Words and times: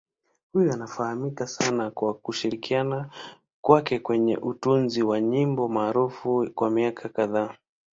Huyu 0.53 0.73
anafahamika 0.73 1.47
sana 1.47 1.91
kwa 1.91 2.13
kushirikiana 2.13 3.09
kwake 3.63 3.99
kwenye 3.99 4.37
utunzi 4.37 5.03
wa 5.03 5.21
nyimbo 5.21 5.67
maarufu 5.67 6.49
kwa 6.55 6.69
miaka 6.69 7.09
kadhaa. 7.09 7.55